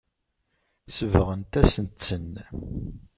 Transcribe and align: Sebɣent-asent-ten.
Sebɣent-asent-ten. 0.97 2.31